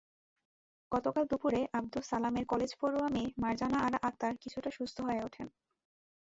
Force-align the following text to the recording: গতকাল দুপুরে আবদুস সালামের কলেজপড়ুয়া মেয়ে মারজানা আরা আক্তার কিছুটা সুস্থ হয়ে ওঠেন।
গতকাল 0.91 1.23
দুপুরে 1.31 1.61
আবদুস 1.73 2.05
সালামের 2.09 2.45
কলেজপড়ুয়া 2.45 3.07
মেয়ে 3.09 3.33
মারজানা 3.37 3.77
আরা 3.87 3.99
আক্তার 4.03 4.33
কিছুটা 4.37 4.69
সুস্থ 4.77 4.97
হয়ে 5.01 5.23
ওঠেন। 5.23 5.47